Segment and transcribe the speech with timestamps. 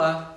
[0.00, 0.34] Olá,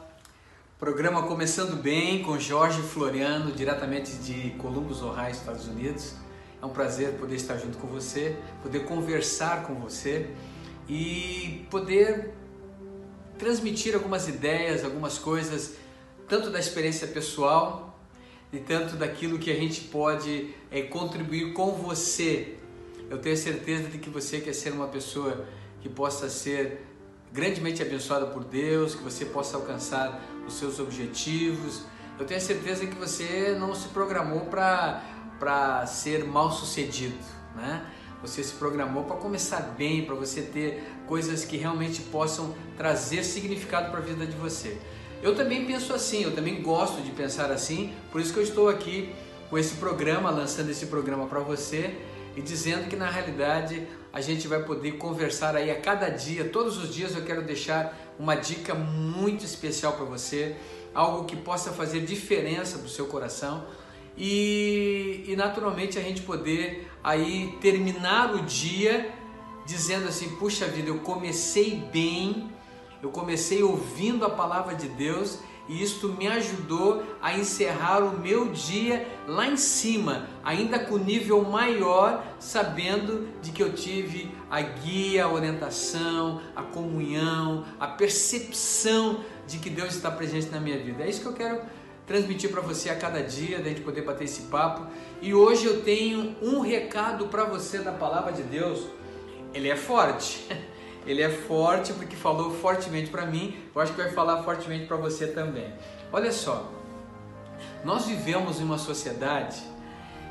[0.77, 6.15] programa começando bem com Jorge Floriano, diretamente de Columbus, Ohio, Estados Unidos.
[6.61, 10.29] É um prazer poder estar junto com você, poder conversar com você
[10.89, 12.33] e poder
[13.39, 15.75] transmitir algumas ideias, algumas coisas,
[16.27, 17.97] tanto da experiência pessoal
[18.51, 22.57] e tanto daquilo que a gente pode é, contribuir com você.
[23.09, 25.47] Eu tenho certeza de que você quer ser uma pessoa
[25.79, 26.85] que possa ser
[27.33, 31.81] grandemente abençoada por Deus, que você possa alcançar os seus objetivos.
[32.19, 37.17] Eu tenho certeza que você não se programou para ser mal sucedido,
[37.55, 37.83] né?
[38.21, 43.89] Você se programou para começar bem, para você ter coisas que realmente possam trazer significado
[43.89, 44.77] para a vida de você.
[45.21, 48.69] Eu também penso assim, eu também gosto de pensar assim, por isso que eu estou
[48.69, 49.13] aqui
[49.49, 51.95] com esse programa, lançando esse programa para você
[52.35, 56.77] e dizendo que na realidade a gente vai poder conversar aí a cada dia, todos
[56.77, 60.55] os dias eu quero deixar uma dica muito especial para você,
[60.93, 63.65] algo que possa fazer diferença para o seu coração
[64.17, 69.11] e, e naturalmente a gente poder aí terminar o dia
[69.65, 72.51] dizendo assim, puxa vida, eu comecei bem,
[73.01, 78.49] eu comecei ouvindo a palavra de Deus e isto me ajudou a encerrar o meu
[78.49, 85.23] dia lá em cima, ainda com nível maior, sabendo de que eu tive a guia,
[85.23, 91.03] a orientação, a comunhão, a percepção de que Deus está presente na minha vida.
[91.03, 91.61] É isso que eu quero
[92.05, 94.85] transmitir para você a cada dia, da gente poder bater esse papo.
[95.21, 98.85] E hoje eu tenho um recado para você da palavra de Deus.
[99.53, 100.45] Ele é forte.
[101.05, 104.97] Ele é forte porque falou fortemente para mim, eu acho que vai falar fortemente para
[104.97, 105.73] você também.
[106.11, 106.71] Olha só,
[107.83, 109.61] nós vivemos em uma sociedade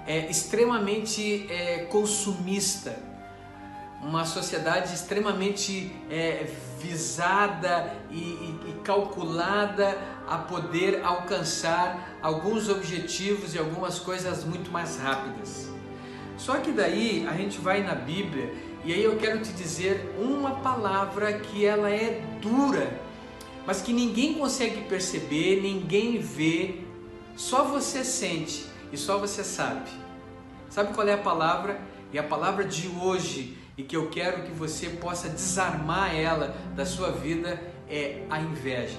[0.07, 2.99] é, extremamente é, consumista,
[4.03, 6.47] uma sociedade extremamente é,
[6.81, 9.97] visada e, e, e calculada
[10.27, 15.71] a poder alcançar alguns objetivos e algumas coisas muito mais rápidas.
[16.37, 18.53] Só que daí a gente vai na Bíblia
[18.85, 23.01] e aí eu quero te dizer uma palavra que ela é dura,
[23.65, 26.81] mas que ninguém consegue perceber, ninguém vê,
[27.37, 29.89] só você sente e só você sabe.
[30.69, 31.81] Sabe qual é a palavra?
[32.13, 36.85] E a palavra de hoje, e que eu quero que você possa desarmar ela da
[36.85, 38.99] sua vida, é a inveja.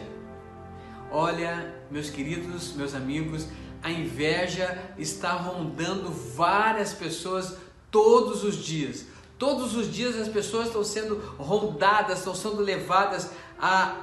[1.12, 3.48] Olha, meus queridos, meus amigos,
[3.84, 7.58] a inveja está rondando várias pessoas
[7.92, 9.06] todos os dias.
[9.38, 13.98] Todos os dias as pessoas estão sendo rondadas, estão sendo levadas a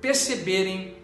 [0.00, 0.96] perceberem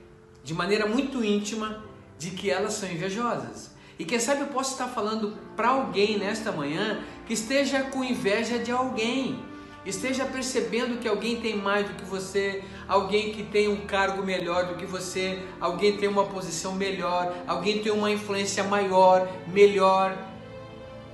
[0.42, 1.82] de maneira muito íntima
[2.18, 3.70] de que elas são invejosas.
[3.98, 8.58] E quem sabe eu posso estar falando para alguém nesta manhã que esteja com inveja
[8.58, 9.38] de alguém,
[9.86, 14.66] esteja percebendo que alguém tem mais do que você, alguém que tem um cargo melhor
[14.66, 20.33] do que você, alguém tem uma posição melhor, alguém tem uma influência maior, melhor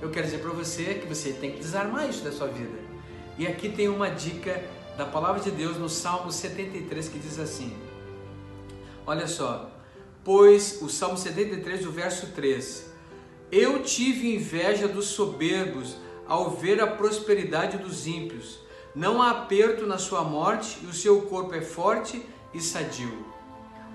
[0.01, 2.77] eu quero dizer para você que você tem que desarmar isso da sua vida.
[3.37, 4.63] E aqui tem uma dica
[4.97, 7.75] da palavra de Deus no Salmo 73 que diz assim:
[9.05, 9.69] Olha só,
[10.23, 12.91] pois o Salmo 73, o verso 3:
[13.51, 15.95] Eu tive inveja dos soberbos
[16.27, 18.59] ao ver a prosperidade dos ímpios.
[18.95, 23.25] Não há aperto na sua morte e o seu corpo é forte e sadio.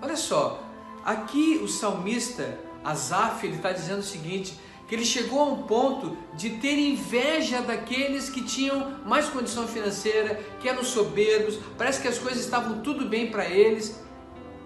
[0.01, 0.63] Olha só,
[1.05, 6.17] aqui o salmista Asaf ele está dizendo o seguinte: que ele chegou a um ponto
[6.35, 12.19] de ter inveja daqueles que tinham mais condição financeira, que eram soberbos, parece que as
[12.19, 14.01] coisas estavam tudo bem para eles.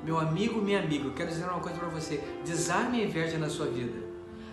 [0.04, 3.66] Meu amigo, minha amiga, quero dizer uma coisa para você: desarme a inveja na sua
[3.66, 4.10] vida.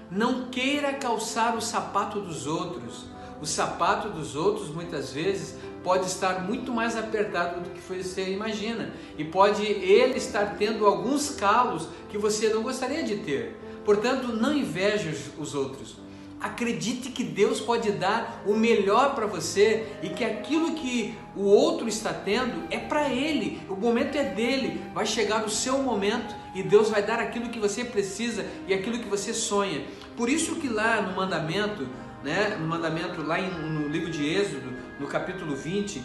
[0.09, 3.05] Não queira calçar o sapato dos outros.
[3.41, 8.93] O sapato dos outros muitas vezes pode estar muito mais apertado do que você imagina
[9.17, 13.55] e pode ele estar tendo alguns calos que você não gostaria de ter.
[13.87, 15.95] Portanto, não inveje os outros.
[16.41, 21.87] Acredite que Deus pode dar o melhor para você e que aquilo que o outro
[21.87, 23.61] está tendo é para ele.
[23.69, 24.81] O momento é dele.
[24.93, 28.99] Vai chegar o seu momento e Deus vai dar aquilo que você precisa e aquilo
[28.99, 29.85] que você sonha.
[30.17, 31.87] Por isso que lá no mandamento,
[32.25, 34.69] né, no mandamento lá no livro de Êxodo,
[34.99, 36.03] no capítulo 20,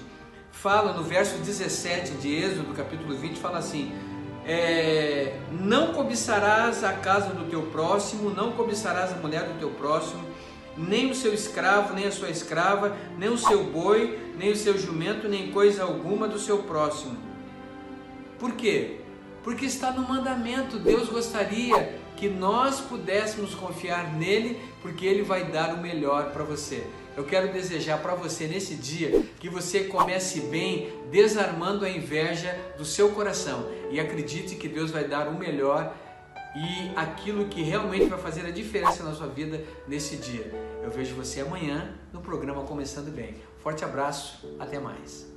[0.52, 3.90] fala no verso 17 de Êxodo, capítulo 20, fala assim:
[4.46, 10.22] é, não cobiçarás a casa do teu próximo, não cobiçarás a mulher do teu próximo,
[10.76, 14.76] nem o seu escravo, nem a sua escrava, nem o seu boi, nem o seu
[14.78, 17.16] jumento, nem coisa alguma do seu próximo.
[18.38, 19.00] Por quê?
[19.44, 20.78] Porque está no mandamento.
[20.78, 26.86] Deus gostaria que nós pudéssemos confiar nele, porque ele vai dar o melhor para você.
[27.16, 32.84] Eu quero desejar para você nesse dia que você comece bem, desarmando a inveja do
[32.84, 35.92] seu coração e acredite que Deus vai dar o melhor
[36.54, 40.48] e aquilo que realmente vai fazer a diferença na sua vida nesse dia.
[40.80, 43.34] Eu vejo você amanhã no programa Começando Bem.
[43.58, 45.31] Forte abraço, até mais.